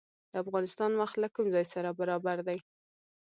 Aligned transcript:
د 0.31 0.33
افغانستان 0.43 0.91
وخت 1.01 1.15
له 1.23 1.27
کوم 1.35 1.47
ځای 1.55 1.65
سره 1.73 1.89
برابر 1.99 2.37
دی؟ 2.47 2.59